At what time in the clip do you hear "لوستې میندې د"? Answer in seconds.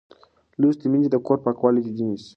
0.59-1.15